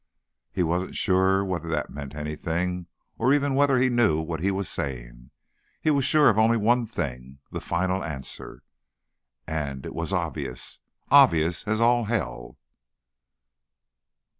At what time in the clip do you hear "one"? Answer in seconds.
6.57-6.87